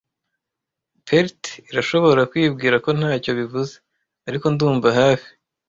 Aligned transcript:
Pert 1.05 1.41
irashobora 1.71 2.21
kwibwira 2.31 2.75
ko 2.85 2.89
ntacyo 2.97 3.31
bivuze, 3.39 3.73
ariko 4.29 4.45
ndumva 4.53 4.87
hafi, 4.99 5.29